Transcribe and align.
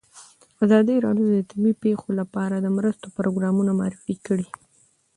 ازادي 0.63 0.95
راډیو 1.05 1.27
د 1.31 1.37
طبیعي 1.49 1.73
پېښې 1.83 2.11
لپاره 2.19 2.55
د 2.59 2.67
مرستو 2.77 3.07
پروګرامونه 3.17 3.71
معرفي 3.79 4.15
کړي. 4.25 4.47